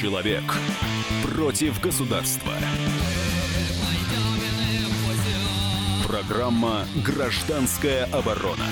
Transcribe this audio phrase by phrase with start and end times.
[0.00, 0.44] Человек
[1.24, 2.52] против государства.
[6.06, 8.62] Программа «Гражданская оборона».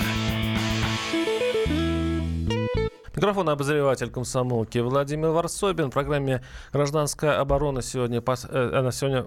[3.16, 5.90] Микрофон обозреватель комсомолки Владимир Варсобин.
[5.90, 9.26] В программе «Гражданская оборона» сегодня, э, она сегодня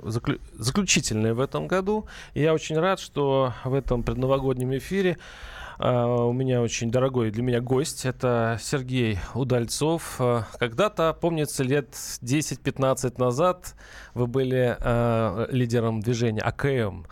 [0.53, 2.07] заключительная в этом году.
[2.33, 5.17] И я очень рад, что в этом предновогоднем эфире
[5.79, 8.05] у меня очень дорогой для меня гость.
[8.05, 10.19] Это Сергей Удальцов.
[10.19, 13.75] Uh, когда-то, помнится, лет 10-15 назад
[14.13, 17.05] вы были uh, лидером движения АКМ.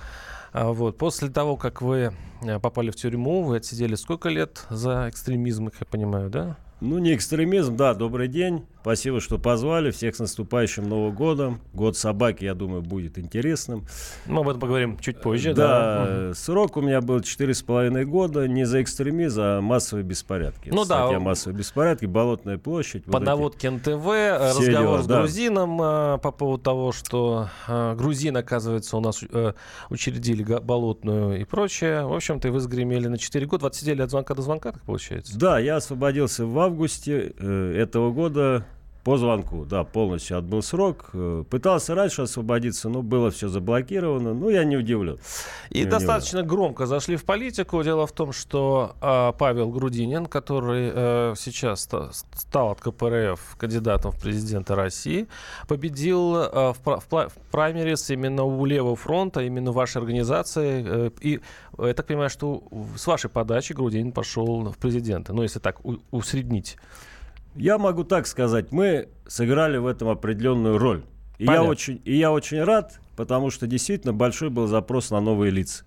[0.53, 0.97] Вот.
[0.97, 2.13] После того, как вы
[2.61, 6.57] попали в тюрьму, вы отсидели сколько лет за экстремизм, как я понимаю, да?
[6.79, 8.65] Ну, не экстремизм, да, добрый день.
[8.87, 9.91] Спасибо, что позвали.
[9.91, 11.59] Всех с наступающим Новым годом.
[11.73, 13.85] Год собаки, я думаю, будет интересным.
[14.27, 15.53] Мы об этом поговорим чуть позже.
[15.53, 16.33] Да, да.
[16.33, 18.47] срок у меня был 4,5 года.
[18.47, 20.69] Не за экстремизм, а массовые беспорядки.
[20.69, 21.19] Ну Статья да.
[21.19, 23.03] массовые беспорядки, Болотная площадь.
[23.03, 25.19] По вот наводке НТВ, разговор дела, с да.
[25.19, 29.53] грузином а, по поводу того, что а, грузин, оказывается, у нас а,
[29.89, 32.05] учредили Болотную и прочее.
[32.05, 33.65] В общем-то, вы сгремели на 4 года.
[33.65, 35.37] Вот сидели от звонка до звонка, так получается?
[35.37, 38.65] Да, я освободился в августе э, этого года
[39.07, 41.11] по звонку, да, полностью отбыл срок.
[41.13, 44.33] Э, пытался раньше освободиться, но было все заблокировано.
[44.33, 45.17] Ну, я не удивлен.
[45.69, 47.81] И я достаточно громко зашли в политику.
[47.83, 54.11] Дело в том, что э, Павел Грудинин, который э, сейчас ста- стал от КПРФ кандидатом
[54.11, 55.27] в президенты России,
[55.69, 60.83] победил э, в, в, в праймерис именно у Левого фронта, именно вашей организации.
[60.85, 61.39] Э, и
[61.77, 62.61] я так понимаю, что
[62.97, 65.31] с вашей подачи Грудинин пошел в президенты.
[65.31, 66.75] Ну, если так у- усреднить.
[67.57, 71.03] Я могу так сказать, мы сыграли в этом определенную роль.
[71.37, 75.51] И я, очень, и я очень рад, потому что действительно большой был запрос на новые
[75.51, 75.83] лица.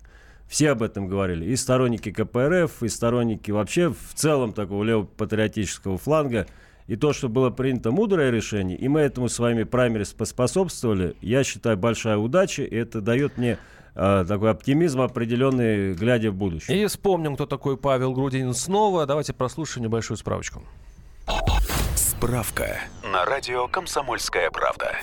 [0.47, 1.45] Все об этом говорили.
[1.45, 6.45] И сторонники КПРФ, и сторонники вообще в целом такого левопатриотического фланга.
[6.87, 11.45] И то, что было принято мудрое решение, и мы этому с вами праймерис поспособствовали, я
[11.45, 13.57] считаю, большая удача, и это дает мне
[13.95, 16.83] э, такой оптимизм определенный, глядя в будущее.
[16.83, 19.05] И вспомним, кто такой Павел Грудинин снова.
[19.05, 20.63] Давайте прослушаем небольшую справочку.
[22.21, 24.95] Справка на радио «Комсомольская правда».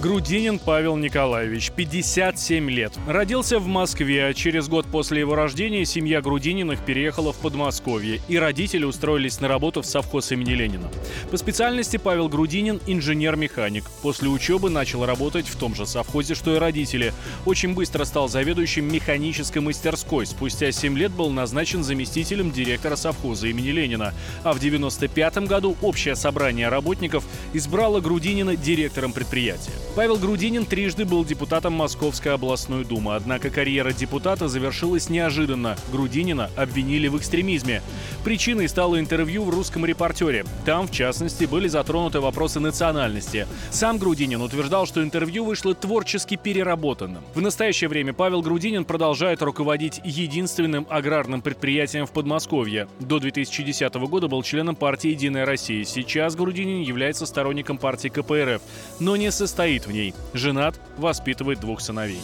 [0.00, 2.94] Грудинин Павел Николаевич, 57 лет.
[3.06, 8.38] Родился в Москве, а через год после его рождения семья Грудининых переехала в Подмосковье, и
[8.38, 10.90] родители устроились на работу в совхоз имени Ленина.
[11.30, 13.84] По специальности Павел Грудинин– инженер-механик.
[14.00, 17.12] После учебы начал работать в том же совхозе, что и родители.
[17.44, 20.24] Очень быстро стал заведующим механической мастерской.
[20.24, 24.14] Спустя 7 лет был назначен заместителем директора совхоза имени Ленина.
[24.44, 27.22] А в 95 году общее собрание работников
[27.52, 29.72] избрало Грудинина директором предприятия.
[29.96, 35.76] Павел Грудинин трижды был депутатом Московской областной думы, однако карьера депутата завершилась неожиданно.
[35.90, 37.82] Грудинина обвинили в экстремизме.
[38.24, 40.44] Причиной стало интервью в «Русском репортере».
[40.64, 43.48] Там, в частности, были затронуты вопросы национальности.
[43.70, 47.22] Сам Грудинин утверждал, что интервью вышло творчески переработанным.
[47.34, 52.86] В настоящее время Павел Грудинин продолжает руководить единственным аграрным предприятием в Подмосковье.
[53.00, 55.84] До 2010 года был членом партии «Единая Россия».
[55.84, 58.62] Сейчас Грудинин является сторонником партии КПРФ,
[59.00, 60.14] но не состоит в ней.
[60.34, 62.20] Женат, воспитывает двух сыновей.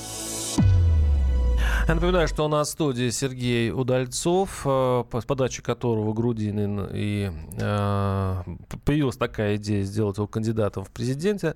[1.89, 7.31] Я напоминаю, что у нас в студии Сергей Удальцов, э, с подачи которого Грудинин и
[7.61, 8.43] э,
[8.85, 11.55] появилась такая идея сделать его кандидатом в президенты.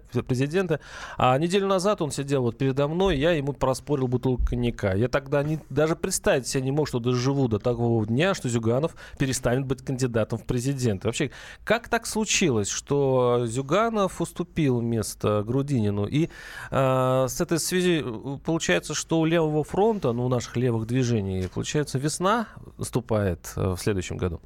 [1.16, 4.94] А неделю назад он сидел вот передо мной, я ему проспорил бутылку коньяка.
[4.94, 8.94] Я тогда не, даже представить себе не мог, что доживу до такого дня, что Зюганов
[9.18, 11.08] перестанет быть кандидатом в президенты.
[11.08, 11.32] Вообще,
[11.64, 16.06] как так случилось, что Зюганов уступил место Грудинину?
[16.06, 16.28] И
[16.70, 21.48] э, с этой связи э, получается, что у Левого фронта, у наших левых движений.
[21.52, 22.48] Получается, весна
[22.78, 24.40] наступает э, в следующем году.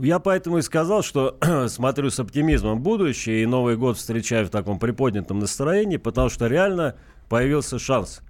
[0.00, 1.36] Я поэтому и сказал, что
[1.68, 6.96] смотрю с оптимизмом будущее и Новый год встречаю в таком приподнятом настроении, потому что реально
[7.28, 8.22] появился шанс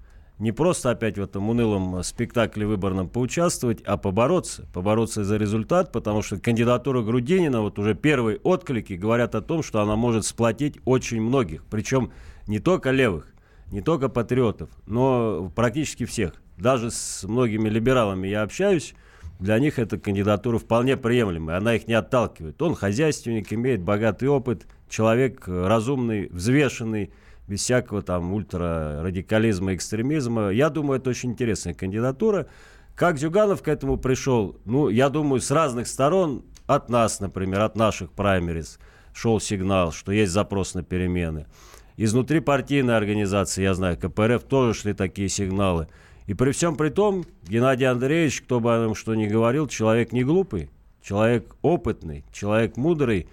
[0.42, 6.22] не просто опять в этом унылом спектакле выборном поучаствовать, а побороться, побороться за результат, потому
[6.22, 11.20] что кандидатура Грудинина, вот уже первые отклики говорят о том, что она может сплотить очень
[11.20, 12.10] многих, причем
[12.48, 13.31] не только левых,
[13.72, 16.34] не только патриотов, но практически всех.
[16.58, 18.94] Даже с многими либералами я общаюсь,
[19.40, 22.60] для них эта кандидатура вполне приемлемая, она их не отталкивает.
[22.62, 27.12] Он хозяйственник, имеет богатый опыт, человек разумный, взвешенный,
[27.48, 30.50] без всякого там ультрарадикализма, экстремизма.
[30.50, 32.46] Я думаю, это очень интересная кандидатура.
[32.94, 34.60] Как Зюганов к этому пришел?
[34.64, 38.78] Ну, я думаю, с разных сторон, от нас, например, от наших праймерис,
[39.14, 41.46] шел сигнал, что есть запрос на перемены.
[41.96, 45.88] Изнутри партийной организации, я знаю, КПРФ тоже шли такие сигналы.
[46.26, 50.12] И при всем при том, Геннадий Андреевич, кто бы о нем что ни говорил, человек
[50.12, 50.70] не глупый,
[51.02, 53.28] человек опытный, человек мудрый.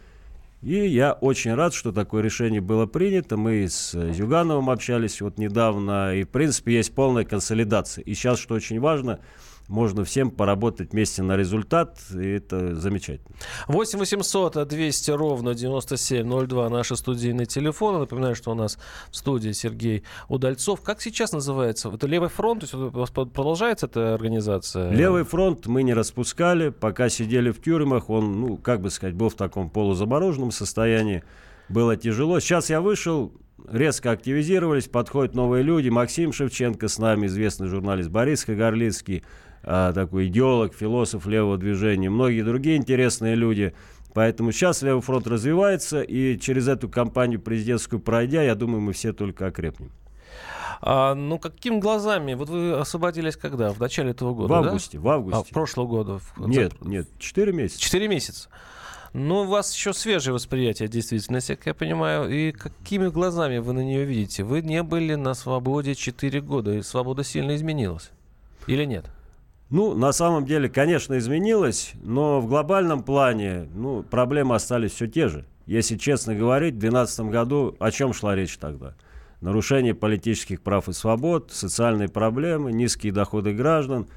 [0.62, 3.38] И я очень рад, что такое решение было принято.
[3.38, 8.04] Мы с Зюгановым общались вот недавно, и, в принципе, есть полная консолидация.
[8.04, 9.20] И сейчас, что очень важно,
[9.70, 13.36] можно всем поработать вместе на результат, и это замечательно.
[13.68, 18.00] 8 800 200 ровно 9702 наши студийные телефоны.
[18.00, 18.80] Напоминаю, что у нас
[19.12, 20.82] в студии Сергей Удальцов.
[20.82, 21.90] Как сейчас называется?
[21.94, 22.70] Это Левый фронт?
[22.70, 24.90] То есть продолжается эта организация?
[24.92, 29.30] Левый фронт мы не распускали, пока сидели в тюрьмах, он, ну, как бы сказать, был
[29.30, 31.24] в таком полузамороженном состоянии.
[31.70, 32.40] Было тяжело.
[32.40, 33.32] Сейчас я вышел,
[33.72, 35.90] резко активизировались, подходят новые люди.
[35.90, 42.42] Максим Шевченко с нами, известный журналист Борис Кагарлицкий, а, такой идеолог, философ левого движения, многие
[42.42, 43.74] другие интересные люди.
[44.14, 49.14] Поэтому сейчас Левый фронт развивается, и через эту кампанию президентскую пройдя, я думаю, мы все
[49.14, 49.92] только окрепнем.
[50.82, 52.34] А, ну, какими глазами?
[52.34, 53.72] Вот вы освободились когда?
[53.72, 55.04] В начале этого года, В августе, да?
[55.04, 55.40] в августе.
[55.40, 56.20] А, в прошлого года?
[56.38, 57.80] Нет, нет, 4 месяца.
[57.82, 58.50] 4 месяца.
[59.14, 62.30] Ну, у вас еще свежее восприятие действительности, как я понимаю.
[62.30, 64.44] И какими глазами вы на нее видите?
[64.44, 68.12] Вы не были на свободе 4 года, и свобода сильно изменилась.
[68.68, 69.06] Или нет?
[69.70, 75.28] Ну, на самом деле, конечно, изменилось, но в глобальном плане ну, проблемы остались все те
[75.28, 75.46] же.
[75.68, 78.96] Если честно говорить, в 2012 году о чем шла речь тогда?
[79.42, 84.08] Нарушение политических прав и свобод, социальные проблемы, низкие доходы граждан.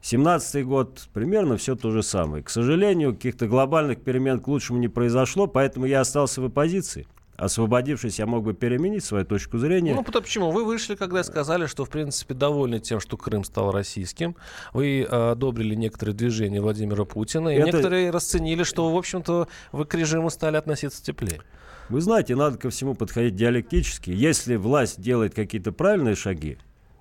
[0.00, 2.42] 2017 год примерно все то же самое.
[2.42, 7.06] К сожалению, каких-то глобальных перемен к лучшему не произошло, поэтому я остался в оппозиции
[7.38, 9.94] освободившись, я мог бы переменить свою точку зрения.
[9.94, 10.50] Ну, потому почему?
[10.50, 14.36] Вы вышли, когда сказали, что, в принципе, довольны тем, что Крым стал российским.
[14.72, 17.48] Вы э, одобрили некоторые движения Владимира Путина.
[17.48, 17.66] И Это...
[17.66, 21.40] некоторые расценили, что, в общем-то, вы к режиму стали относиться теплее.
[21.88, 24.10] Вы знаете, надо ко всему подходить диалектически.
[24.10, 26.58] Если власть делает какие-то правильные шаги,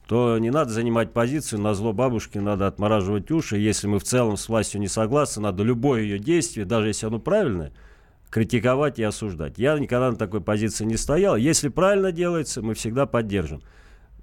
[0.07, 3.57] то не надо занимать позицию на зло бабушки, надо отмораживать уши.
[3.57, 7.19] Если мы в целом с властью не согласны, надо любое ее действие, даже если оно
[7.19, 7.73] правильное,
[8.29, 9.57] критиковать и осуждать.
[9.57, 11.35] Я никогда на такой позиции не стоял.
[11.35, 13.61] Если правильно делается, мы всегда поддержим.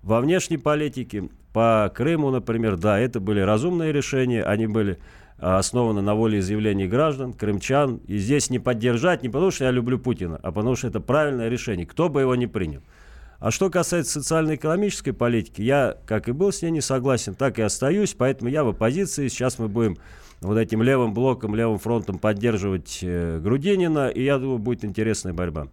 [0.03, 4.99] Во внешней политике, по Крыму, например, да, это были разумные решения, они были
[5.39, 8.01] а, основаны на волеизъявлении граждан, крымчан.
[8.07, 11.49] И здесь не поддержать, не потому что я люблю Путина, а потому что это правильное
[11.49, 12.83] решение, кто бы его ни принял.
[13.41, 17.63] А что касается социально-экономической политики, я, как и был с ней не согласен, так и
[17.63, 19.29] остаюсь, поэтому я в оппозиции.
[19.29, 19.99] Сейчас мы будем
[20.45, 25.69] вот этим левым блоком, левым фронтом поддерживать э, Грудинина, и я думаю, будет интересная борьба.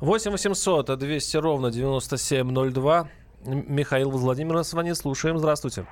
[0.00, 3.08] 8 800 200 ровно 9702.
[3.46, 5.38] Михаил Владимир с вами слушаем.
[5.38, 5.86] Здравствуйте.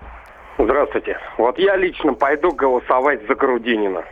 [0.58, 1.18] Здравствуйте.
[1.38, 4.04] Вот я лично пойду голосовать за Грудинина.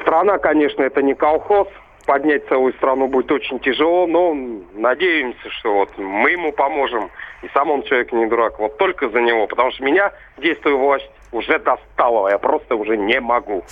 [0.00, 1.68] Страна, конечно, это не колхоз,
[2.06, 4.34] поднять целую страну будет очень тяжело, но
[4.74, 7.10] надеемся, что вот мы ему поможем.
[7.42, 8.58] И сам он человек не дурак.
[8.58, 9.46] Вот только за него.
[9.46, 12.28] Потому что меня действует власть уже достало.
[12.28, 13.62] Я просто уже не могу.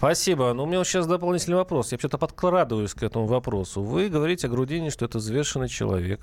[0.00, 0.54] Спасибо.
[0.54, 1.92] Но у меня сейчас дополнительный вопрос.
[1.92, 3.82] Я что-то подкрадываюсь к этому вопросу.
[3.82, 6.22] Вы говорите о Грудине, что это взвешенный человек,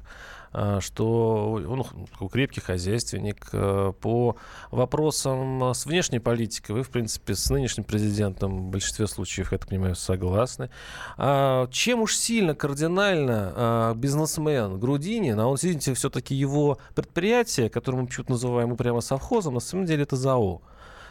[0.52, 1.86] а, что он
[2.28, 3.48] крепкий хозяйственник.
[3.54, 4.36] А, по
[4.72, 9.70] вопросам с внешней политикой вы, в принципе, с нынешним президентом в большинстве случаев, я так
[9.70, 10.72] понимаю, согласны.
[11.18, 18.08] А чем уж сильно, кардинально бизнесмен Грудинин, а он, видите, все-таки его предприятие, которое мы
[18.08, 20.64] почему-то называем прямо совхозом, на самом деле это ЗАО.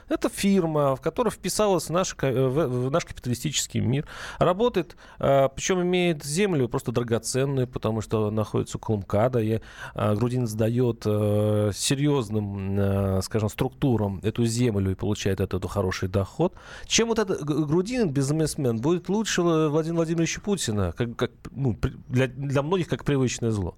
[0.09, 4.07] Это фирма, в которую вписалась наш, в наш капиталистический мир.
[4.39, 9.41] Работает, а, причем имеет землю просто драгоценную, потому что находится около МКАДа.
[9.41, 9.61] И
[9.95, 16.55] а, Грудин сдает серьезным, скажем, структурам эту землю и получает от этого хороший доход.
[16.87, 21.77] Чем вот этот Грудин, бизнесмен, будет лучше Владимира Владимировича Путина, как, как, ну,
[22.09, 23.77] для, для многих как привычное зло?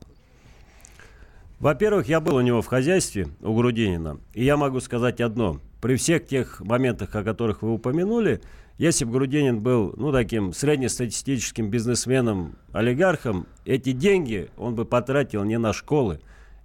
[1.61, 5.97] Во-первых, я был у него в хозяйстве, у Грудинина, и я могу сказать одно при
[5.97, 8.41] всех тех моментах, о которых вы упомянули,
[8.79, 15.59] если бы Грудинин был, ну, таким среднестатистическим бизнесменом, олигархом, эти деньги он бы потратил не
[15.59, 16.21] на школы,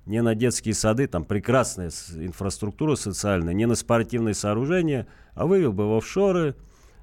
[0.05, 5.89] не на детские сады, там прекрасная инфраструктура социальная, не на спортивные сооружения, а вывел бы
[5.89, 6.55] в офшоры,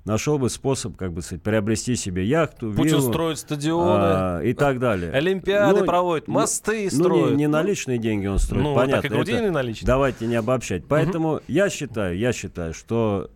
[0.04, 4.52] нашел бы способ, как бы сказать, приобрести себе яхту, Пусть виллу, строит стадионы а, и
[4.54, 5.12] так далее.
[5.12, 7.24] Олимпиады ну, проводит, ну, мосты ну, строит.
[7.24, 9.08] Ну, не, не наличные деньги он строит, ну, понятно.
[9.08, 9.86] Так и это, наличные.
[9.86, 10.84] Давайте не обобщать.
[10.88, 11.42] Поэтому угу.
[11.48, 13.30] я считаю, я считаю, что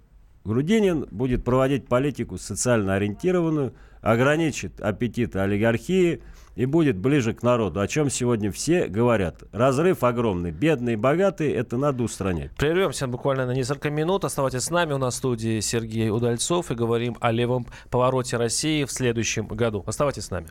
[0.44, 6.22] Грудинин будет проводить политику социально ориентированную, ограничит аппетиты олигархии,
[6.56, 9.42] и будет ближе к народу, о чем сегодня все говорят.
[9.52, 10.50] Разрыв огромный.
[10.50, 12.52] Бедные и богатые, это надо устранять.
[12.56, 14.24] Прервемся буквально на несколько минут.
[14.24, 14.92] Оставайтесь с нами.
[14.92, 19.82] У нас в студии Сергей Удальцов и говорим о левом повороте России в следующем году.
[19.86, 20.48] Оставайтесь с нами.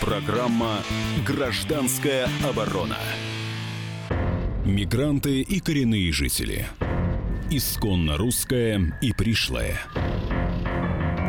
[0.00, 0.78] Программа
[1.26, 2.96] «Гражданская оборона».
[4.64, 6.66] Мигранты и коренные жители.
[7.50, 9.78] Исконно русская и пришлая.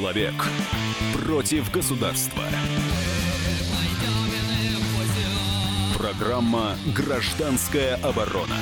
[0.00, 0.32] Человек
[1.26, 2.42] против государства.
[5.94, 8.56] Программа «Гражданская оборона».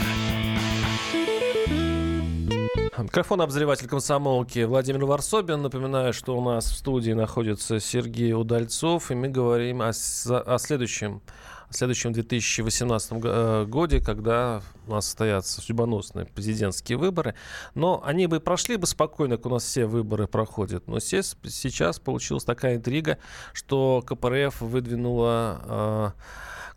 [2.98, 5.62] Микрофон обозреватель комсомолки Владимир Варсобин.
[5.62, 11.22] Напоминаю, что у нас в студии находится Сергей Удальцов, и мы говорим о, о следующем
[11.70, 17.34] в следующем 2018 э, годе, когда у нас состоятся судьбоносные президентские выборы.
[17.74, 20.88] Но они бы прошли бы спокойно, как у нас все выборы проходят.
[20.88, 23.18] Но сейчас, получилась такая интрига,
[23.52, 26.10] что КПРФ выдвинула э,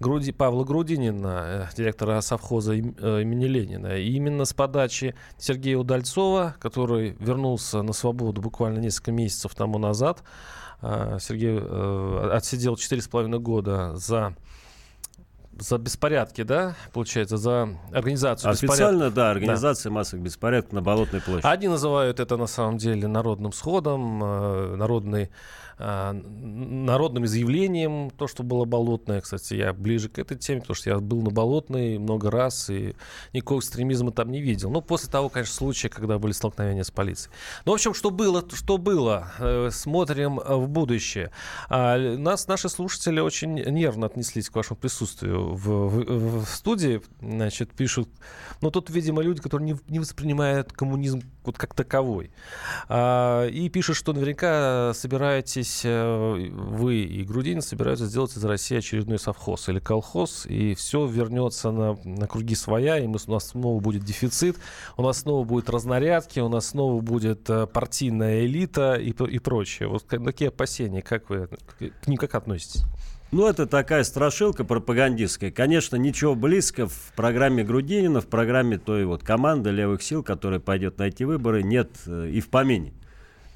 [0.02, 3.98] Груди, Павла Грудинина, э, директора совхоза имени Ленина.
[3.98, 10.24] И именно с подачи Сергея Удальцова, который вернулся на свободу буквально несколько месяцев тому назад,
[10.82, 11.60] Сергей
[12.36, 14.36] отсидел 4,5 года за
[15.62, 19.14] за беспорядки, да, получается, за организацию Официально, беспорядков.
[19.14, 19.94] да, организация да.
[19.96, 21.46] массовых беспорядков на Болотной площади.
[21.46, 25.30] Одни называют это на самом деле народным сходом, э, народной
[25.78, 29.22] а, народным изъявлением, то, что было болотное.
[29.22, 32.96] Кстати, я ближе к этой теме, потому что я был на болотной много раз и
[33.34, 34.72] никакого экстремизма там не видел.
[34.72, 37.34] Ну, после того, конечно, случая, когда были столкновения с полицией.
[37.66, 39.32] Ну, в общем, что было, что было.
[39.40, 41.32] Э, смотрим в будущее.
[41.70, 47.02] А, нас, наши слушатели очень нервно отнеслись к вашему присутствию в, в, в студии.
[47.22, 48.10] Значит, пишут,
[48.62, 52.32] ну, тут, видимо, люди, которые не, не воспринимают коммунизм вот как таковой.
[52.88, 59.20] А, и пишут, что наверняка собираетесь э, вы и Грудинин собираются сделать из России очередной
[59.20, 63.80] совхоз или колхоз, и все вернется на, на круги своя, и мы, у нас снова
[63.80, 64.58] будет дефицит,
[64.98, 69.88] у нас снова будет разнарядки, у нас снова будет э, партийная элита и, и прочее.
[69.90, 71.48] Вот такие опасения, как вы
[71.80, 72.84] к ним как относитесь?
[73.32, 75.52] Ну, это такая страшилка пропагандистская.
[75.52, 80.98] Конечно, ничего близко в программе Грудинина, в программе той вот команды левых сил, которая пойдет
[80.98, 82.94] на эти выборы, нет э, и в помине.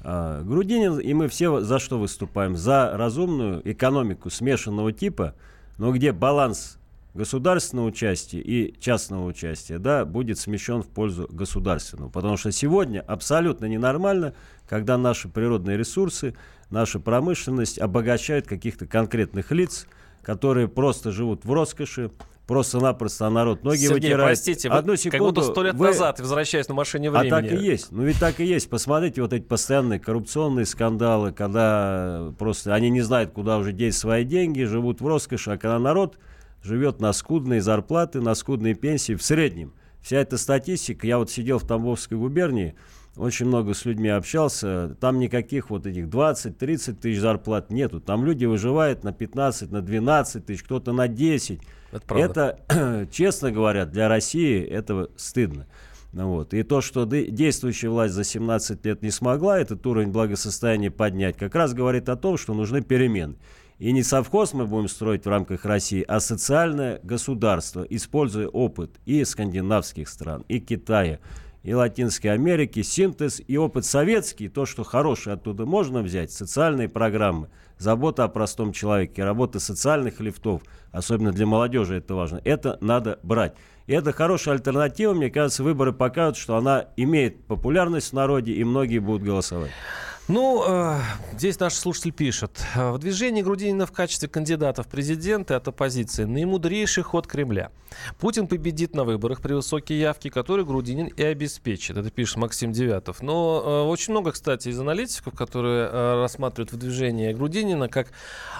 [0.00, 2.56] А, Грудинин и мы все за что выступаем?
[2.56, 5.34] За разумную экономику смешанного типа,
[5.76, 6.78] но где баланс
[7.12, 12.08] государственного участия и частного участия, да, будет смещен в пользу государственного.
[12.08, 14.32] Потому что сегодня абсолютно ненормально,
[14.68, 16.34] когда наши природные ресурсы,
[16.70, 19.86] наша промышленность обогащают каких-то конкретных лиц,
[20.22, 22.10] которые просто живут в роскоши,
[22.46, 24.28] просто-напросто народ ноги Сергей, вытирает.
[24.28, 25.86] простите, Одну вы секунду, как будто сто лет вы...
[25.86, 27.28] назад, возвращаясь на машине времени.
[27.28, 27.90] А так и есть.
[27.90, 28.68] Ну ведь так и есть.
[28.68, 34.24] Посмотрите вот эти постоянные коррупционные скандалы, когда просто они не знают, куда уже деть свои
[34.24, 36.18] деньги, живут в роскоши, а когда народ
[36.62, 39.72] живет на скудные зарплаты, на скудные пенсии в среднем.
[40.02, 42.76] Вся эта статистика, я вот сидел в Тамбовской губернии,
[43.16, 48.00] очень много с людьми общался, там никаких вот этих 20-30 тысяч зарплат нету.
[48.00, 51.60] Там люди выживают на 15, на 12 тысяч, кто-то на 10.
[51.92, 55.66] Это, это честно говоря, для России это стыдно.
[56.12, 56.54] Ну вот.
[56.54, 61.54] И то, что действующая власть за 17 лет не смогла этот уровень благосостояния поднять, как
[61.54, 63.36] раз говорит о том, что нужны перемены.
[63.78, 69.22] И не совхоз мы будем строить в рамках России, а социальное государство, используя опыт и
[69.24, 71.18] скандинавских стран, и Китая,
[71.66, 77.48] и Латинской Америки, синтез и опыт советский, то, что хорошее оттуда можно взять, социальные программы,
[77.76, 83.56] забота о простом человеке, работа социальных лифтов, особенно для молодежи это важно, это надо брать.
[83.88, 88.62] И это хорошая альтернатива, мне кажется, выборы покажут, что она имеет популярность в народе, и
[88.62, 89.72] многие будут голосовать.
[90.28, 90.98] Ну, э,
[91.36, 92.50] здесь наш слушатель пишет.
[92.74, 97.70] В движении Грудинина в качестве кандидата в президенты от оппозиции наимудрейший ход Кремля.
[98.18, 101.96] Путин победит на выборах при высокой явке, которые Грудинин и обеспечит.
[101.96, 103.22] Это пишет Максим Девятов.
[103.22, 108.08] Но э, очень много, кстати, из аналитиков, которые э, рассматривают в движении Грудинина как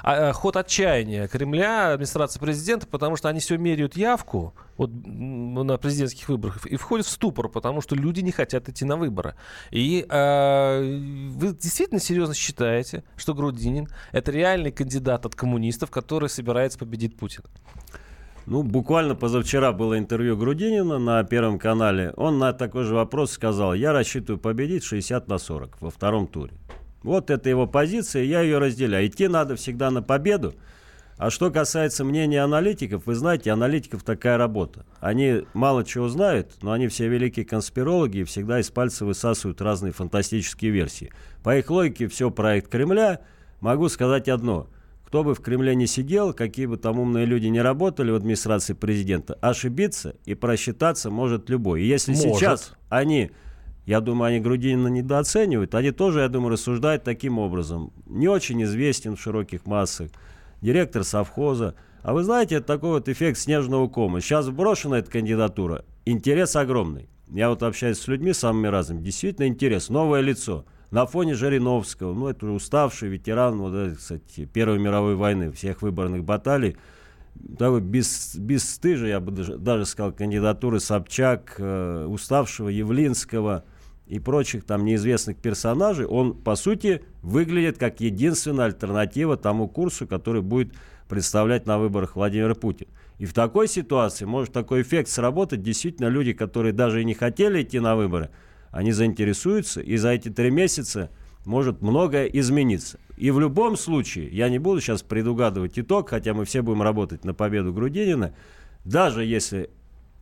[0.05, 6.29] э, ход отчаяния Кремля, администрации президента, потому что они все меряют явку вот, на президентских
[6.29, 9.35] выборах и входят в ступор, потому что люди не хотят идти на выборы.
[9.71, 10.99] И э,
[11.31, 17.47] вы действительно серьезно считаете, что Грудинин это реальный кандидат от коммунистов, который собирается победить Путина?
[18.47, 22.13] Ну, буквально позавчера было интервью Грудинина на Первом канале.
[22.17, 26.53] Он на такой же вопрос сказал, я рассчитываю победить 60 на 40 во втором туре.
[27.03, 29.07] Вот это его позиция, я ее разделяю.
[29.07, 30.55] Идти надо всегда на победу.
[31.19, 34.85] А что касается мнения аналитиков, вы знаете, аналитиков такая работа.
[35.01, 39.93] Они мало чего знают, но они все великие конспирологи и всегда из пальца высасывают разные
[39.93, 41.11] фантастические версии.
[41.43, 43.21] По их логике, все проект Кремля,
[43.61, 44.69] могу сказать одно.
[45.07, 48.75] Кто бы в Кремле не сидел, какие бы там умные люди не работали в администрации
[48.75, 51.83] президента, ошибиться и просчитаться может любой.
[51.83, 52.37] И если может.
[52.37, 53.31] сейчас они
[53.87, 55.77] я думаю, они Грудинина недооценивают.
[55.77, 57.93] Они тоже, я думаю, рассуждают таким образом.
[58.07, 60.11] Не очень известен в широких массах.
[60.61, 61.75] Директор совхоза.
[62.03, 64.21] А вы знаете, это такой вот эффект снежного кома.
[64.21, 65.85] Сейчас брошена эта кандидатура.
[66.05, 67.09] Интерес огромный.
[67.29, 69.03] Я вот общаюсь с людьми самыми разными.
[69.03, 69.89] Действительно интерес.
[69.89, 70.65] Новое лицо.
[70.91, 72.15] На фоне Жириновского.
[72.15, 76.77] Ну, это уставший ветеран, вот, кстати, Первой мировой войны, всех выборных баталий
[77.59, 83.65] такой без, бесстыжий, я бы даже, даже сказал, кандидатуры Собчак, э, уставшего Явлинского–
[84.07, 90.43] и прочих там неизвестных персонажей, он, по сути, выглядит как единственная альтернатива тому курсу, который
[90.43, 90.73] будет
[91.09, 92.87] представлять на выборах Владимир Путин.
[93.19, 95.63] И в такой ситуации может такой эффект сработать.
[95.63, 98.31] Действительно, люди, которые даже и не хотели идти на выборы,
[98.71, 101.11] они заинтересуются, и за эти три месяца
[101.45, 102.99] может многое измениться.
[103.17, 107.25] И в любом случае, я не буду сейчас предугадывать итог, хотя мы все будем работать
[107.25, 108.35] на победу Грудинина,
[108.85, 109.71] даже если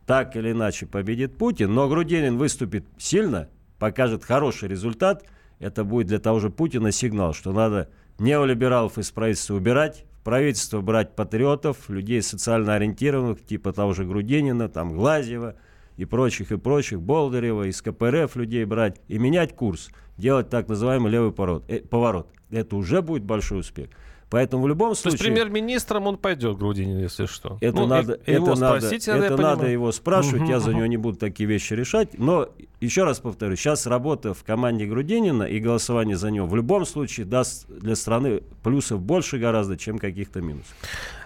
[0.05, 5.25] так или иначе победит Путин, но Грудинин выступит сильно– покажет хороший результат,
[5.59, 7.89] это будет для того же Путина сигнал, что надо
[8.19, 14.69] неолибералов из правительства убирать, в правительство брать патриотов, людей социально ориентированных, типа того же Грудинина,
[14.69, 15.55] там Глазева
[15.97, 21.11] и прочих, и прочих, Болдырева, из КПРФ людей брать и менять курс, делать так называемый
[21.11, 21.33] левый.
[21.67, 22.29] Э, поворот.
[22.49, 23.89] Это уже будет большой успех.
[24.29, 25.17] Поэтому в любом случае...
[25.17, 27.57] То есть премьер-министром он пойдет, Грудинин, если что.
[27.61, 30.87] Это ну, надо, и, это надо, спросить, это надо его спрашивать, угу, я за него
[30.87, 32.17] не буду такие вещи решать.
[32.17, 32.49] Но
[32.81, 37.25] еще раз повторю, сейчас работа в команде Грудинина и голосование за него в любом случае
[37.25, 40.75] даст для страны плюсов больше гораздо, чем каких-то минусов.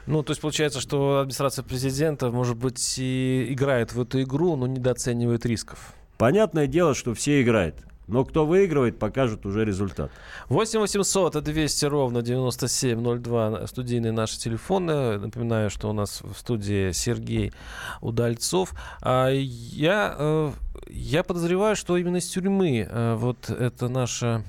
[0.05, 4.67] Ну, то есть получается, что администрация президента, может быть, и играет в эту игру, но
[4.67, 5.93] недооценивает рисков.
[6.17, 7.75] Понятное дело, что все играют.
[8.09, 10.11] Но кто выигрывает, покажет уже результат.
[10.49, 15.19] 8 800 200 ровно 9702 студийные наши телефоны.
[15.19, 17.53] Напоминаю, что у нас в студии Сергей
[18.01, 18.73] Удальцов.
[19.01, 20.51] А я, э,
[20.87, 24.43] я подозреваю, что именно из тюрьмы э, вот это наша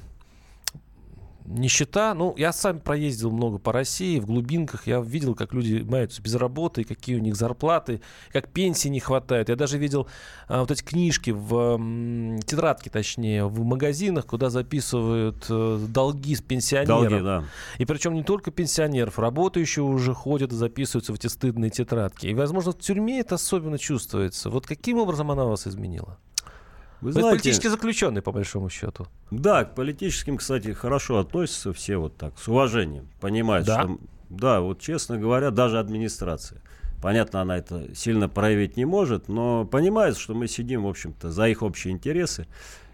[1.45, 6.23] нищета, ну, я сам проездил много по России, в глубинках, я видел, как люди маются
[6.23, 8.01] без работы, какие у них зарплаты,
[8.33, 9.49] как пенсии не хватает.
[9.49, 10.07] Я даже видел
[10.49, 16.41] а, вот эти книжки в м, тетрадки, точнее, в магазинах, куда записывают а, долги с
[16.41, 17.11] пенсионеров.
[17.11, 17.45] Долги, да.
[17.79, 22.27] И причем не только пенсионеров, работающие уже ходят и записываются в эти стыдные тетрадки.
[22.27, 24.51] И, возможно, в тюрьме это особенно чувствуется.
[24.51, 26.19] Вот каким образом она вас изменила?
[27.01, 29.07] Вы знаете, политически заключенный, по большому счету.
[29.31, 33.09] Да, к политическим, кстати, хорошо относятся все вот так, с уважением.
[33.21, 33.83] Понимают, да?
[33.83, 33.99] что...
[34.29, 36.63] Да, вот честно говоря, даже администрация.
[37.03, 41.49] Понятно, она это сильно проявить не может, но понимает, что мы сидим, в общем-то, за
[41.49, 42.47] их общие интересы.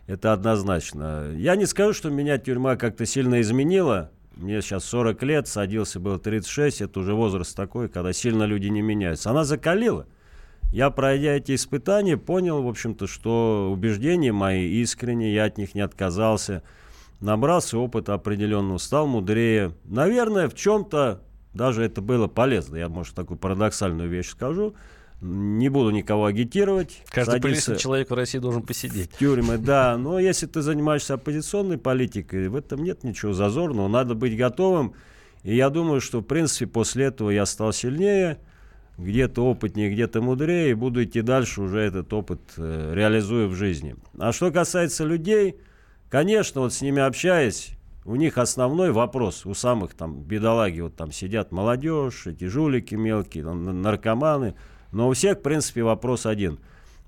[0.06, 1.32] Это однозначно.
[1.36, 4.12] Я не скажу, что меня тюрьма как-то сильно изменила.
[4.36, 8.82] Мне сейчас 40 лет, садился был 36, это уже возраст такой, когда сильно люди не
[8.82, 9.30] меняются.
[9.30, 10.06] Она закалила.
[10.72, 15.80] Я, пройдя эти испытания, понял, в общем-то, что убеждения мои искренние, я от них не
[15.80, 16.62] отказался.
[17.20, 19.72] Набрался опыта определенного, стал мудрее.
[19.84, 21.22] Наверное, в чем-то
[21.54, 22.76] даже это было полезно.
[22.76, 24.74] Я, может, такую парадоксальную вещь скажу.
[25.22, 27.02] Не буду никого агитировать.
[27.08, 29.10] Каждый приличный человек в России должен посидеть.
[29.12, 29.96] В тюрьмы, да.
[29.96, 33.88] Но если ты занимаешься оппозиционной политикой, в этом нет ничего зазорного.
[33.88, 34.92] Надо быть готовым.
[35.42, 38.38] И я думаю, что, в принципе, после этого я стал сильнее–
[38.98, 43.96] где-то опытнее, где-то мудрее, и буду идти дальше, уже этот опыт э, реализую в жизни.
[44.18, 45.56] А что касается людей,
[46.08, 47.72] конечно, вот с ними общаясь,
[48.04, 53.44] у них основной вопрос, у самых там бедолаги, вот там сидят молодежь, эти жулики мелкие,
[53.44, 54.54] там, наркоманы,
[54.92, 56.58] но у всех, в принципе, вопрос один.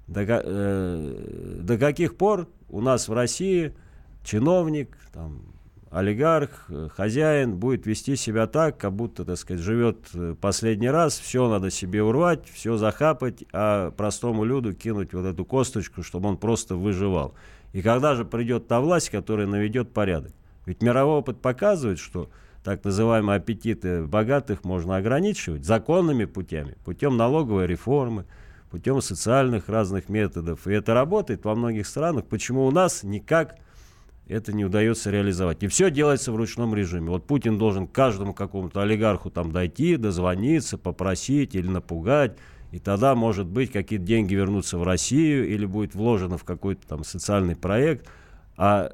[0.09, 3.73] До, э, до каких пор у нас в России
[4.25, 5.43] чиновник, там,
[5.91, 11.19] олигарх, э, хозяин будет вести себя так, как будто, так сказать, живет э, последний раз,
[11.19, 16.37] все надо себе урвать, все захапать, а простому люду кинуть вот эту косточку, чтобы он
[16.37, 17.35] просто выживал.
[17.73, 20.33] И когда же придет та власть, которая наведет порядок?
[20.67, 22.31] Ведь мировой опыт показывает, что
[22.63, 28.27] так называемые аппетиты богатых можно ограничивать законными путями, путем налоговой реформы,
[28.71, 30.67] путем социальных разных методов.
[30.67, 32.27] И это работает во многих странах.
[32.27, 33.57] Почему у нас никак
[34.29, 35.63] это не удается реализовать.
[35.63, 37.11] И все делается в ручном режиме.
[37.11, 42.37] Вот Путин должен каждому какому-то олигарху там дойти, дозвониться, попросить или напугать.
[42.71, 47.05] И тогда, может быть, какие-то деньги вернутся в Россию или будет вложено в какой-то там
[47.05, 48.07] социальный проект.
[48.57, 48.93] А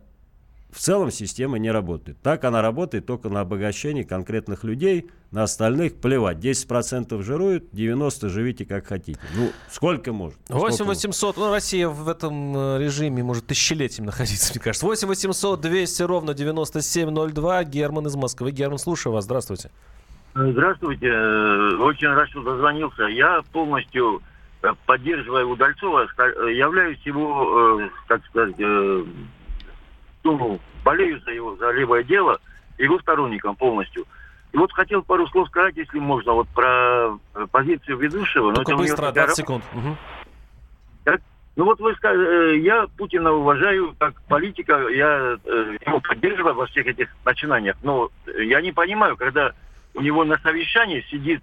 [0.74, 2.18] в целом система не работает.
[2.20, 6.38] Так она работает только на обогащение конкретных людей, на остальных плевать.
[6.38, 9.20] 10% жируют, 90% живите как хотите.
[9.36, 10.36] Ну, сколько может?
[10.48, 14.84] 8 800, ну, Россия в этом э, режиме может тысячелетиями находиться, мне кажется.
[14.84, 17.64] 8 800 200 ровно 9702.
[17.64, 18.50] Герман из Москвы.
[18.50, 19.26] Герман, слушаю вас.
[19.26, 19.70] Здравствуйте.
[20.34, 21.06] Здравствуйте.
[21.06, 23.04] Э, очень рад, что дозвонился.
[23.04, 24.22] Я полностью
[24.62, 26.08] э, поддерживая Удальцова,
[26.50, 28.56] являюсь его, как сказать,
[30.24, 32.40] ну, болею за его, за левое дело,
[32.78, 34.06] его сторонником полностью.
[34.52, 38.52] И вот хотел пару слов сказать, если можно, вот про э, позицию ведущего.
[38.54, 39.64] Только быстро, 20 секунд.
[39.74, 39.96] Угу.
[41.04, 41.20] Так?
[41.56, 46.66] Ну вот вы сказали, э, я Путина уважаю как политика, я э, его поддерживаю во
[46.66, 49.52] всех этих начинаниях, но я не понимаю, когда
[49.94, 51.42] у него на совещании сидит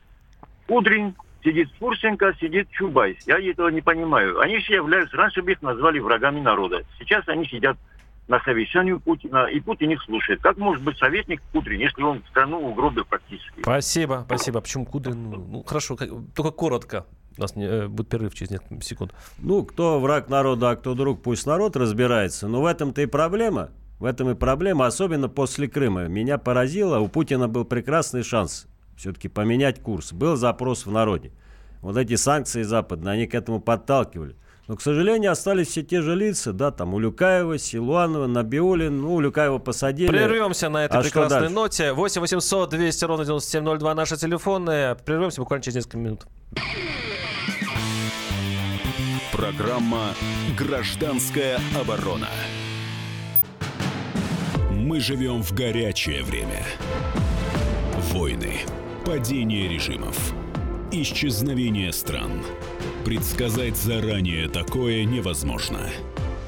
[0.67, 3.17] Кудрин, сидит Фурсенко, сидит Чубайс.
[3.27, 4.39] Я этого не понимаю.
[4.39, 6.83] Они все являются, раньше бы их назвали врагами народа.
[6.97, 7.77] Сейчас они сидят
[8.27, 10.41] на совещании Путина, и Путин их слушает.
[10.41, 13.61] Как может быть советник Кудрин, если он страну угробил практически?
[13.61, 14.61] Спасибо, спасибо.
[14.61, 15.29] Почему Кудрин?
[15.29, 17.05] Ну, ну хорошо, как, только коротко.
[17.37, 19.13] У нас не, э, будет перерыв через несколько секунд.
[19.39, 22.47] Ну, кто враг народа, а кто друг, пусть народ разбирается.
[22.47, 23.69] Но в этом-то и проблема.
[23.99, 26.07] В этом и проблема, особенно после Крыма.
[26.07, 30.13] Меня поразило, у Путина был прекрасный шанс все-таки поменять курс.
[30.13, 31.31] Был запрос в народе.
[31.81, 34.35] Вот эти санкции западные, они к этому подталкивали.
[34.71, 39.57] Но, к сожалению, остались все те же лица, да, там Улюкаева, Силуанова, Набиулин, ну, Улюкаева
[39.57, 40.07] посадили.
[40.07, 41.91] Прервемся на этой а прекрасной ноте.
[41.91, 44.95] 8 800 200 ровно 9702 наши телефоны.
[45.05, 46.21] Прервемся буквально через несколько минут.
[49.33, 50.11] Программа
[50.57, 52.29] «Гражданская оборона».
[54.69, 56.63] Мы живем в горячее время.
[58.13, 58.59] Войны,
[59.05, 60.33] падение режимов,
[60.93, 62.41] исчезновение стран–
[63.05, 65.89] Предсказать заранее такое невозможно.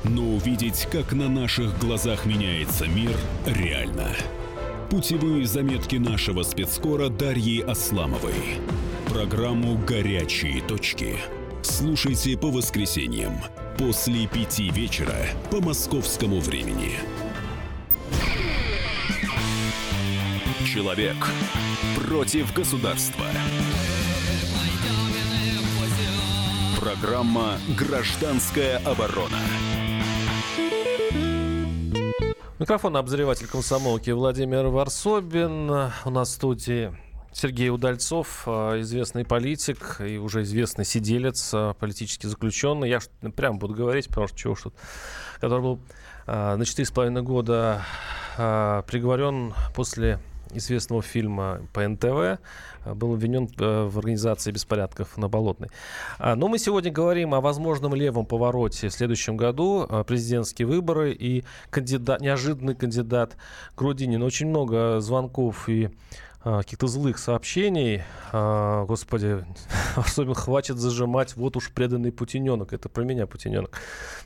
[0.03, 4.09] Но увидеть, как на наших глазах меняется мир, реально.
[4.91, 8.59] Путевые заметки нашего спецкора Дарьи Асламовой.
[9.07, 11.17] Программу «Горячие точки».
[11.63, 13.33] Слушайте по воскресеньям
[13.79, 15.15] после пяти вечера
[15.49, 16.91] по московскому времени.
[20.71, 21.15] Человек
[21.95, 23.25] против государства.
[27.03, 29.37] Программа «Гражданская оборона».
[32.59, 35.69] Микрофон обозреватель комсомолки Владимир Варсобин.
[35.69, 36.95] У нас в студии
[37.33, 42.87] Сергей Удальцов, а, известный политик и уже известный сиделец, а, политически заключенный.
[42.89, 43.01] Я
[43.35, 44.71] прямо буду говорить, потому что чего что
[45.41, 45.79] который был
[46.25, 47.83] а, на 4,5 года
[48.37, 50.19] приговорен после
[50.55, 52.37] известного фильма по НТВ, э,
[52.93, 55.69] был обвинен э, в организации беспорядков на Болотной.
[56.19, 61.13] А, но мы сегодня говорим о возможном левом повороте в следующем году, э, президентские выборы
[61.13, 63.37] и кандидат, неожиданный кандидат
[63.77, 64.21] Грудинин.
[64.23, 65.89] Очень много звонков и
[66.43, 68.03] каких-то злых сообщений.
[68.31, 69.45] А, господи,
[69.95, 72.73] особенно хватит зажимать, вот уж преданный путиненок.
[72.73, 73.79] Это про меня путиненок.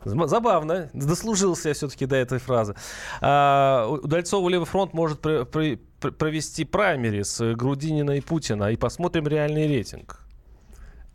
[0.04, 0.90] Забавно.
[0.94, 2.76] Дослужился я все-таки до этой фразы.
[3.22, 8.72] А, Удальцову Левый фронт может при, провести праймерис Грудинина и Путина.
[8.72, 10.22] И посмотрим реальный рейтинг.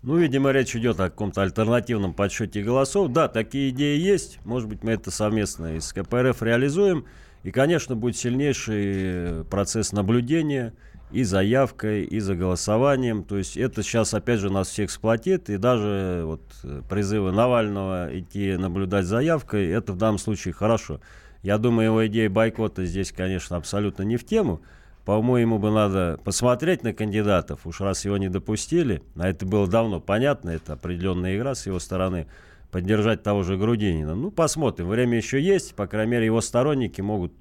[0.03, 3.13] Ну, видимо, речь идет о каком-то альтернативном подсчете голосов.
[3.13, 4.41] Да, такие идеи есть.
[4.45, 7.07] Может быть, мы это совместно из КПРФ реализуем.
[7.45, 10.75] И, конечно, будет сильнейший процесс наблюдения–
[11.13, 13.23] и заявкой, и за голосованием.
[13.23, 15.51] То есть это сейчас, опять же, нас всех сплотит.
[15.51, 16.43] И даже вот
[16.89, 21.01] призывы Навального идти наблюдать заявкой, это в данном случае хорошо.
[21.43, 24.63] Я думаю, его идея бойкота здесь, конечно, абсолютно не в тему.
[25.05, 29.99] По-моему, бы надо посмотреть на кандидатов, уж раз его не допустили, а это было давно
[30.01, 32.29] понятно, это определенная игра с его стороны,
[32.71, 34.15] поддержать того же Грудинина.
[34.15, 37.33] Ну, посмотрим, время еще есть, по крайней мере, его сторонники могут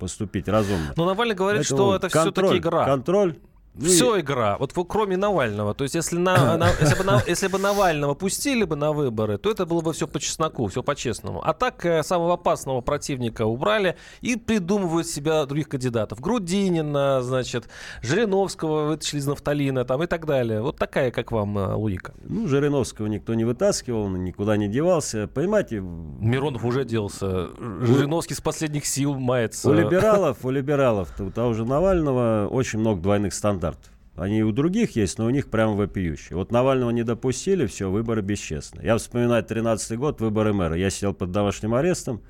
[0.00, 0.94] поступить разумно.
[0.96, 2.84] Но Навальный говорит, Поэтому что это все-таки игра.
[2.84, 3.36] Контроль
[3.78, 4.20] ну, Все и...
[4.20, 4.56] игра.
[4.58, 5.74] Вот кроме Навального.
[5.74, 9.36] То есть, если, на, на, если, бы, на, если бы Навального пустили бы на выборы,
[9.36, 11.42] то это было бы все по чесноку, все по-честному.
[11.44, 16.20] А так э, самого опасного противника убрали и придумывают себя других кандидатов.
[16.20, 17.68] Грудинина, значит,
[18.02, 20.62] Жириновского вытащили из нафталина там, и так далее.
[20.62, 22.14] Вот такая, как вам, э, логика.
[22.24, 25.28] Ну, Жириновского никто не вытаскивал, он никуда не девался.
[25.28, 25.80] Понимаете...
[25.80, 27.50] Миронов уже делся.
[27.82, 29.68] Жириновский с последних сил мается.
[29.68, 33.90] У либералов, у либералов, у того же Навального очень много двойных стандартов стандарт.
[34.16, 36.36] Они и у других есть, но у них прямо вопиющие.
[36.36, 38.80] Вот Навального не допустили, все, выборы бесчестны.
[38.82, 40.74] Я вспоминаю 13 год, выборы мэра.
[40.74, 42.22] Я сидел под домашним арестом,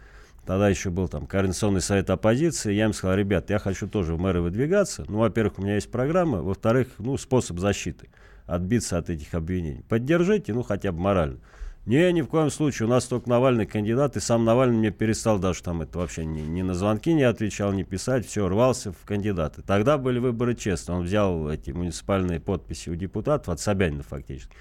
[0.45, 2.73] тогда еще был там Координационный совет оппозиции.
[2.73, 5.05] Я им сказал, ребят, я хочу тоже в мэры выдвигаться.
[5.09, 8.09] Ну, во-первых, у меня есть программа, во-вторых, ну, способ защиты,
[8.47, 9.85] отбиться от этих обвинений.
[9.89, 11.39] Поддержите, ну, хотя бы морально.
[11.87, 12.89] Не, ни в коем случае.
[12.89, 16.41] У нас только Навальный кандидат, и сам Навальный мне перестал даже там это вообще ни,
[16.41, 19.63] ни на звонки не отвечал, не писать, все, рвался в кандидаты.
[19.63, 20.97] Тогда были выборы честно.
[20.97, 24.53] Он взял эти муниципальные подписи у депутатов, от Собянина фактически.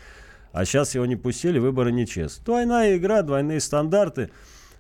[0.52, 2.46] А сейчас его не пустили, выборы нечестны.
[2.46, 4.30] Двойная игра, двойные стандарты.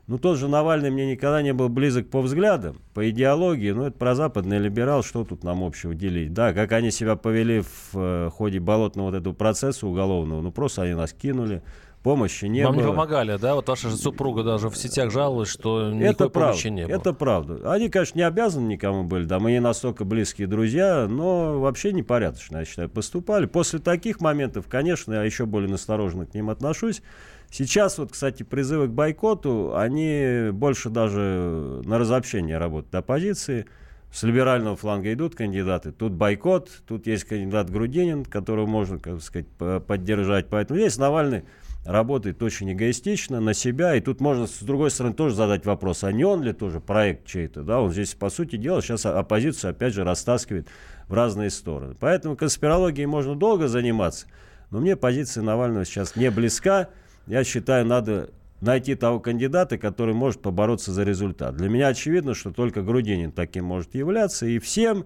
[0.05, 3.71] Ну, тот же Навальный мне никогда не был близок по взглядам, по идеологии.
[3.71, 6.31] Ну, это про западный либерал, что тут нам общего делить?
[6.31, 10.41] Да, как они себя повели в э, ходе болотного вот этого процесса уголовного.
[10.41, 11.63] Ну, просто они нас кинули
[12.05, 12.81] помощи не Вам было.
[12.83, 13.55] не помогали, да?
[13.55, 16.95] Вот ваша же супруга даже в сетях жаловалась, что никакой это правда, помощи не было.
[16.95, 17.73] Это правда.
[17.73, 22.59] Они, конечно, не обязаны никому были, да, мы не настолько близкие друзья, но вообще непорядочно,
[22.59, 23.47] я считаю, поступали.
[23.47, 27.01] После таких моментов, конечно, я еще более настороженно к ним отношусь.
[27.49, 33.65] Сейчас вот, кстати, призывы к бойкоту, они больше даже на разобщение работают оппозиции.
[34.11, 35.91] С либерального фланга идут кандидаты.
[35.91, 39.47] Тут бойкот, тут есть кандидат Грудинин, которого можно, как сказать,
[39.87, 40.47] поддержать.
[40.49, 41.43] Поэтому есть Навальный
[41.85, 43.95] работает очень эгоистично на себя.
[43.95, 47.25] И тут можно, с другой стороны, тоже задать вопрос, а не он ли тоже проект
[47.25, 47.61] чей-то?
[47.61, 47.79] Да?
[47.79, 50.67] Он здесь, по сути дела, сейчас оппозицию, опять же, растаскивает
[51.07, 51.95] в разные стороны.
[51.99, 54.25] Поэтому конспирологией можно долго заниматься.
[54.71, 56.89] Но мне позиция Навального сейчас не близка.
[57.27, 61.55] Я считаю, надо найти того кандидата, который может побороться за результат.
[61.55, 64.47] Для меня очевидно, что только Грудинин таким может являться.
[64.47, 65.05] И всем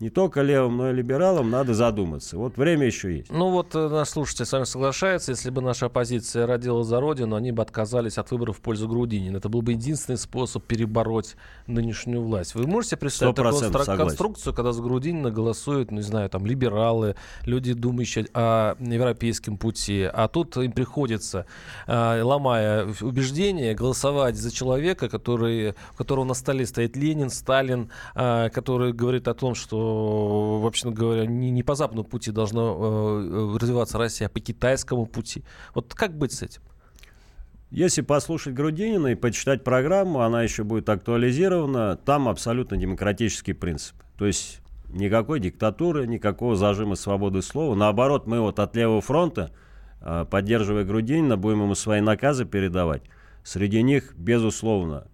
[0.00, 2.38] не только левым, но и либералам надо задуматься.
[2.38, 3.30] Вот время еще есть.
[3.30, 5.32] Ну вот э, наш слушатель с вами соглашается.
[5.32, 9.36] Если бы наша оппозиция родила за Родину, они бы отказались от выборов в пользу Грудинина.
[9.36, 11.36] Это был бы единственный способ перебороть
[11.66, 12.54] нынешнюю власть.
[12.54, 17.74] Вы можете представить такую конструкцию, когда за Грудинина голосуют, ну, не знаю, там, либералы, люди,
[17.74, 21.44] думающие о европейском пути, а тут им приходится,
[21.86, 28.48] э, ломая убеждения, голосовать за человека, который, у которого на столе стоит Ленин, Сталин, э,
[28.48, 33.98] который говорит о том, что вообще говоря, не, не по западному пути должна э, развиваться
[33.98, 35.44] Россия, а по китайскому пути.
[35.74, 36.62] Вот как быть с этим?
[37.70, 41.96] Если послушать Грудинина и почитать программу, она еще будет актуализирована.
[41.96, 43.94] Там абсолютно демократический принцип.
[44.18, 47.76] То есть никакой диктатуры, никакого зажима свободы слова.
[47.76, 49.52] Наоборот, мы вот от левого фронта,
[50.00, 53.02] э, поддерживая Грудинина, будем ему свои наказы передавать.
[53.44, 55.06] Среди них, безусловно,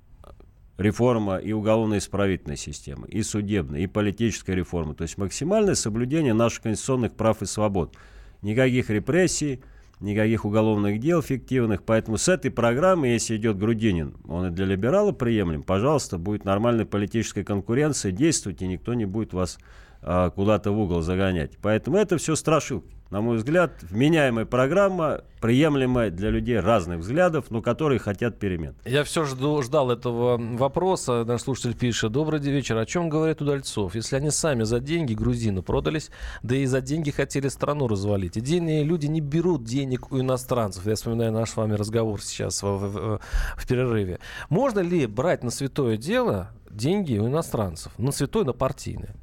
[0.78, 4.94] реформа и уголовно-исправительной системы, и судебной, и политической реформы.
[4.94, 7.94] То есть максимальное соблюдение наших конституционных прав и свобод.
[8.42, 9.62] Никаких репрессий,
[10.00, 11.82] никаких уголовных дел фиктивных.
[11.82, 16.84] Поэтому с этой программы, если идет Грудинин, он и для либерала приемлем, пожалуйста, будет нормальная
[16.84, 19.58] политическая конкуренция, действуйте, никто не будет вас
[20.02, 21.56] а, куда-то в угол загонять.
[21.62, 27.62] Поэтому это все страшилки на мой взгляд, вменяемая программа, приемлемая для людей разных взглядов, но
[27.62, 28.74] которые хотят перемен.
[28.84, 31.24] Я все жду, ждал этого вопроса.
[31.24, 32.12] Наш слушатель пишет.
[32.12, 32.76] Добрый вечер.
[32.76, 33.94] О чем говорит Удальцов?
[33.94, 36.10] Если они сами за деньги грузины продались,
[36.42, 38.36] да и за деньги хотели страну развалить.
[38.36, 40.86] Идейные люди не берут денег у иностранцев.
[40.86, 43.20] Я вспоминаю наш с вами разговор сейчас в, в,
[43.56, 44.18] в перерыве.
[44.48, 47.92] Можно ли брать на святое дело деньги у иностранцев?
[47.98, 49.14] На святое, на партийное?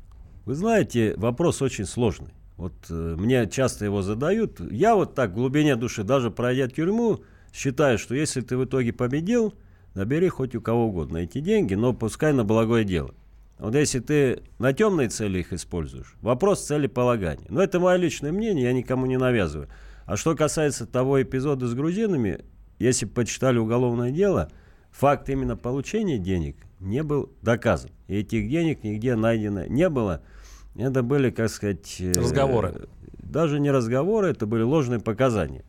[0.46, 2.34] Вы знаете, вопрос очень сложный.
[2.58, 4.60] Вот э, мне часто его задают.
[4.72, 8.94] Я вот так в глубине души, даже пройдя тюрьму, считаю, что если ты в итоге
[8.94, 9.56] победил,
[9.96, 13.14] набери хоть у кого угодно эти деньги, но пускай на благое дело.
[13.58, 17.46] Вот если ты на темные цели их используешь, вопрос целеполагания.
[17.50, 19.70] Но это мое личное мнение, я никому не навязываю.
[20.06, 22.44] А что касается того эпизода с грузинами,
[22.78, 24.52] если почитали уголовное дело,
[24.92, 27.92] факт именно получения денег не был доказан.
[28.08, 30.22] И этих денег нигде найдено не было–
[30.76, 31.98] это были, как сказать...
[32.00, 32.88] Э, разговоры.
[33.20, 35.64] Даже не разговоры, это были ложные показания.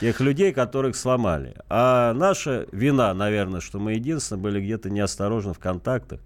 [0.00, 1.54] Тех людей, которых сломали.
[1.68, 6.20] А наша вина, наверное, что мы единственные были где-то неосторожны в контактах.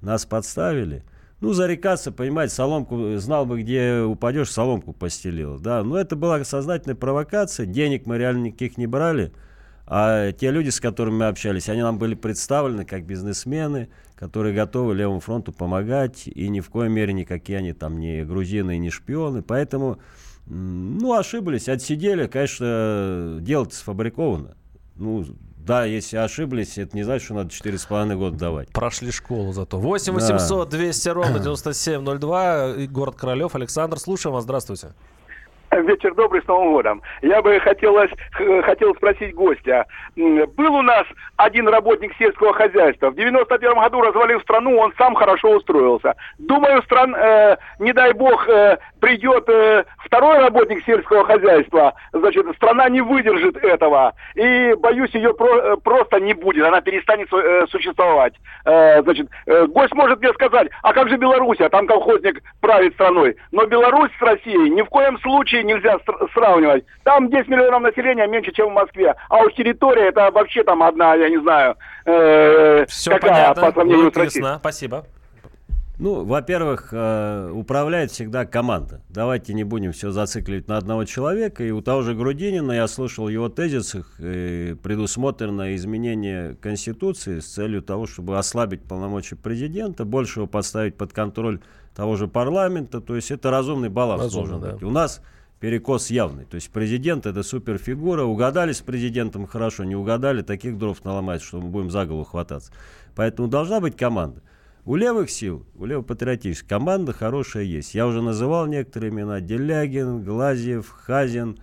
[0.00, 1.04] Нас подставили.
[1.40, 5.58] Ну, зарекаться, понимаете, соломку, знал бы, где упадешь, соломку постелил.
[5.58, 7.66] Да, но это была сознательная провокация.
[7.66, 9.32] Денег мы реально никаких не брали.
[9.92, 14.94] А те люди, с которыми мы общались, они нам были представлены как бизнесмены, которые готовы
[14.94, 18.90] Левому фронту помогать, и ни в коей мере никакие они там не грузины и не
[18.90, 19.42] шпионы.
[19.42, 19.98] Поэтому,
[20.46, 24.54] ну, ошиблись, отсидели, конечно, дело-то сфабриковано.
[24.94, 25.26] Ну,
[25.56, 28.68] да, если ошиблись, это не значит, что надо 4,5 года давать.
[28.68, 29.80] Прошли школу зато.
[29.80, 32.86] 8 800 200 ровно 9702.
[32.86, 33.56] Город Королев.
[33.56, 34.44] Александр, слушаем вас.
[34.44, 34.94] Здравствуйте.
[35.72, 37.02] Вечер добрый, с Новым годом.
[37.22, 38.10] Я бы хотелось,
[38.64, 39.86] хотел спросить гостя.
[40.16, 41.06] Был у нас
[41.36, 43.10] один работник сельского хозяйства.
[43.10, 46.14] В 91 году развалил страну, он сам хорошо устроился.
[46.38, 51.94] Думаю, стран, э, не дай бог, э, придет э, второй работник сельского хозяйства.
[52.12, 54.14] Значит, страна не выдержит этого.
[54.34, 56.66] И, боюсь, ее про, э, просто не будет.
[56.66, 58.34] Она перестанет э, существовать.
[58.64, 61.60] Э, значит, э, гость может мне сказать, а как же Беларусь?
[61.60, 63.36] А там колхозник правит страной.
[63.52, 65.98] Но Беларусь с Россией ни в коем случае территории нельзя
[66.34, 66.84] сравнивать.
[67.04, 69.14] Там 10 миллионов населения меньше, чем в Москве.
[69.28, 73.62] А уж территория это вообще там одна, я не знаю, э, Все какая понятно.
[73.62, 74.58] по сравнению с Россией.
[74.58, 75.04] Спасибо.
[75.98, 79.02] Ну, во-первых, э, управляет всегда команда.
[79.10, 81.62] Давайте не будем все зацикливать на одного человека.
[81.62, 87.82] И у того же Грудинина я слышал его тезисах э, предусмотрено изменение Конституции с целью
[87.82, 91.60] того, чтобы ослабить полномочия президента, больше его поставить под контроль
[91.94, 93.02] того же парламента.
[93.02, 94.72] То есть это разумный баланс Разумно, должен да.
[94.72, 94.82] быть.
[94.82, 95.20] У нас
[95.60, 96.46] перекос явный.
[96.46, 98.24] То есть президент это суперфигура.
[98.24, 102.72] Угадали с президентом хорошо, не угадали, таких дров наломать, что мы будем за голову хвататься.
[103.14, 104.42] Поэтому должна быть команда.
[104.86, 107.94] У левых сил, у левопатриотических команда хорошая есть.
[107.94, 109.40] Я уже называл некоторые имена.
[109.40, 111.58] Делягин, Глазьев, Хазин,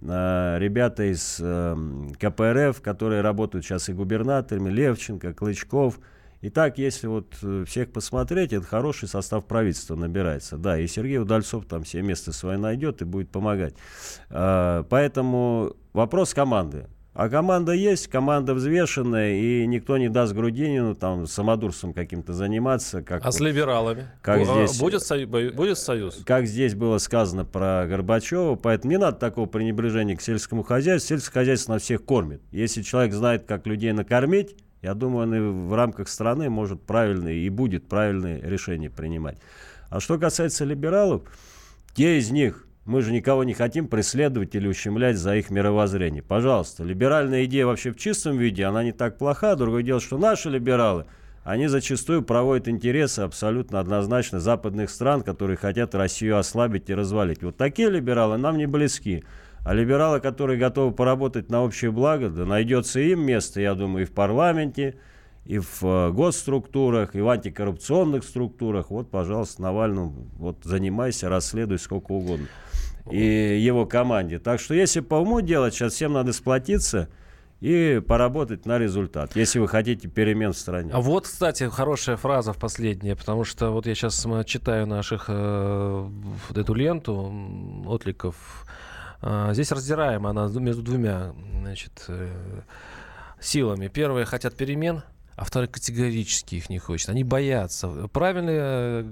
[0.00, 1.76] э, ребята из э,
[2.20, 5.98] КПРФ, которые работают сейчас и губернаторами, Левченко, Клычков.
[6.40, 10.56] И так, если вот э, всех посмотреть, это хороший состав правительства набирается.
[10.56, 13.74] Да, и Сергей Удальцов там все место свое найдет и будет помогать.
[14.30, 16.86] Э, поэтому вопрос команды.
[17.12, 23.02] А команда есть, команда взвешенная, и никто не даст Грудинину там самодурством каким-то заниматься.
[23.02, 24.08] Как, а с либералами?
[24.22, 26.22] Как здесь, будет, сою, будет союз?
[26.24, 31.08] Как здесь было сказано про Горбачева, поэтому не надо такого пренебрежения к сельскому хозяйству.
[31.08, 32.40] Сельское хозяйство на всех кормит.
[32.52, 37.38] Если человек знает, как людей накормить, я думаю, он и в рамках страны может правильные
[37.38, 39.38] и будет правильные решения принимать.
[39.90, 41.22] А что касается либералов,
[41.94, 46.22] те из них, мы же никого не хотим преследовать или ущемлять за их мировоззрение.
[46.22, 49.54] Пожалуйста, либеральная идея вообще в чистом виде, она не так плоха.
[49.54, 51.04] Другое дело, что наши либералы,
[51.44, 57.42] они зачастую проводят интересы абсолютно однозначно западных стран, которые хотят Россию ослабить и развалить.
[57.42, 59.24] Вот такие либералы нам не близки.
[59.64, 64.06] А либералы, которые готовы поработать на общее благо, да найдется им место, я думаю, и
[64.06, 64.96] в парламенте,
[65.44, 68.90] и в э, госструктурах, и в антикоррупционных структурах.
[68.90, 72.46] Вот, пожалуйста, Навальному вот занимайся, расследуй сколько угодно
[73.10, 74.38] и его команде.
[74.38, 77.08] Так что если по уму делать, сейчас всем надо сплотиться
[77.60, 80.90] и поработать на результат, если вы хотите перемен в стране.
[80.92, 86.08] А вот, кстати, хорошая фраза в последнее, потому что вот я сейчас читаю наших э,
[86.54, 87.32] эту ленту
[87.86, 88.66] отликов.
[89.22, 92.62] Э, здесь раздираема она между двумя значит, э,
[93.40, 93.88] силами.
[93.88, 95.02] Первые хотят перемен,
[95.36, 97.08] а вторые категорически их не хочет.
[97.08, 97.88] Они боятся.
[98.08, 99.02] Правильно э,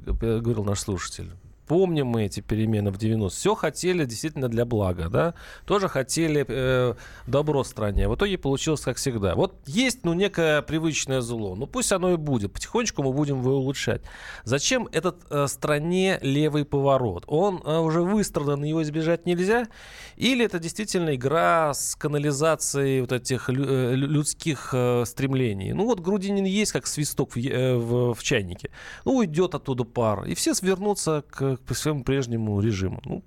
[0.40, 1.32] говорил наш слушатель?
[1.68, 5.34] Помним мы эти перемены в 90 Все хотели действительно для блага, да?
[5.66, 6.94] Тоже хотели э,
[7.26, 8.08] добро стране.
[8.08, 9.34] В итоге получилось как всегда.
[9.34, 11.54] Вот есть, ну, некое привычное зло.
[11.54, 12.54] Ну, пусть оно и будет.
[12.54, 14.00] Потихонечку мы будем его улучшать.
[14.44, 17.24] Зачем этот э, стране левый поворот?
[17.26, 19.68] Он э, уже выстрадан, его избежать нельзя?
[20.16, 25.74] Или это действительно игра с канализацией вот этих лю- э, людских э, стремлений?
[25.74, 28.70] Ну, вот Грудинин есть как свисток в, э, в, в чайнике.
[29.04, 30.24] Ну, уйдет оттуда пар.
[30.24, 33.00] И все свернутся к по своему прежнему режиму.
[33.04, 33.24] Ну,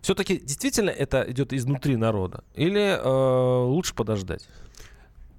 [0.00, 2.44] все-таки действительно это идет изнутри народа?
[2.54, 4.48] Или э, лучше подождать?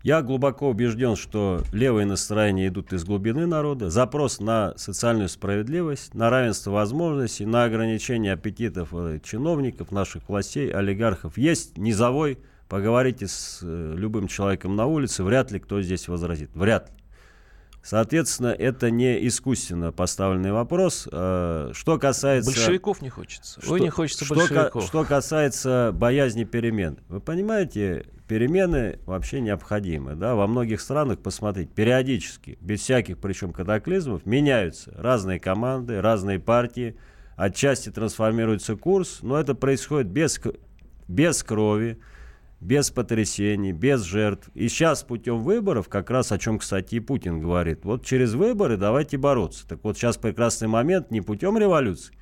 [0.03, 3.91] Я глубоко убежден, что левые настроения идут из глубины народа.
[3.91, 11.37] Запрос на социальную справедливость, на равенство возможностей, на ограничение аппетитов э, чиновников, наших властей, олигархов
[11.37, 12.39] есть низовой.
[12.67, 16.49] Поговорите с э, любым человеком на улице, вряд ли кто здесь возразит.
[16.55, 17.00] Вряд ли.
[17.83, 21.07] Соответственно, это не искусственно поставленный вопрос.
[21.11, 22.51] Э, что касается...
[22.51, 23.59] Большевиков не хочется.
[23.59, 24.85] Что, Ой, не хочется что, большевиков.
[24.85, 26.99] Что касается боязни перемен.
[27.09, 30.15] Вы понимаете, перемены вообще необходимы.
[30.15, 30.35] Да?
[30.35, 36.95] Во многих странах, посмотрите, периодически, без всяких причем катаклизмов, меняются разные команды, разные партии.
[37.35, 40.39] Отчасти трансформируется курс, но это происходит без,
[41.07, 41.99] без крови,
[42.61, 44.49] без потрясений, без жертв.
[44.53, 48.77] И сейчас путем выборов, как раз о чем, кстати, и Путин говорит, вот через выборы
[48.77, 49.67] давайте бороться.
[49.67, 52.13] Так вот сейчас прекрасный момент не путем революции,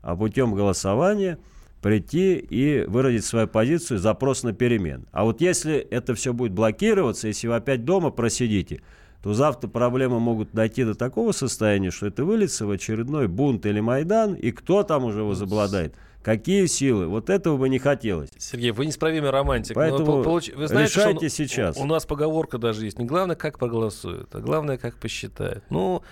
[0.00, 1.38] а путем голосования
[1.82, 5.06] прийти и выразить свою позицию, запрос на перемен.
[5.12, 8.80] А вот если это все будет блокироваться, если вы опять дома просидите,
[9.22, 13.80] то завтра проблемы могут дойти до такого состояния, что это выльется в очередной бунт или
[13.80, 17.08] Майдан, и кто там уже возобладает– Какие силы?
[17.08, 18.30] Вот этого бы не хотелось.
[18.38, 19.74] Сергей, вы неисправимый романтик.
[19.74, 20.50] Поэтому получ...
[20.50, 21.76] вы знаете, решайте что сейчас.
[21.76, 22.98] У нас поговорка даже есть.
[22.98, 25.64] Не главное, как проголосуют, а главное, как посчитают.
[25.68, 26.02] Ну,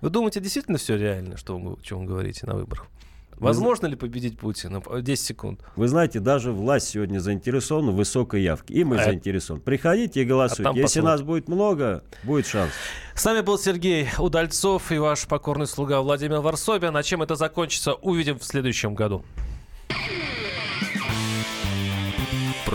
[0.00, 2.86] вы думаете, действительно все реально, что вы, о чем вы говорите на выборах?
[3.40, 4.82] Возможно ли победить Путина?
[5.00, 5.60] 10 секунд.
[5.76, 8.74] Вы знаете, даже власть сегодня заинтересована в высокой явке.
[8.74, 9.62] И мы а заинтересованы.
[9.62, 10.70] Приходите и голосуйте.
[10.70, 11.04] А Если посмотрим.
[11.04, 12.72] нас будет много, будет шанс.
[13.14, 16.96] С нами был Сергей Удальцов и ваш покорный слуга Владимир Варсобин.
[16.96, 19.24] А чем это закончится, увидим в следующем году.